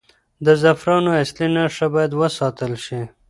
د 0.45 0.47
زعفرانو 0.61 1.11
اصلي 1.23 1.47
نښه 1.55 1.87
باید 1.93 2.11
وساتل 2.21 2.73
شي. 2.85 2.99